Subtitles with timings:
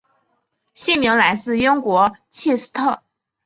[0.73, 3.03] 县名来自英国切斯特。